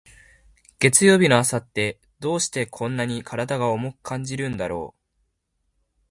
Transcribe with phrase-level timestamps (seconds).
[0.79, 5.01] 月曜日の朝って、どうしてこんなに体が重く感じるんだろう。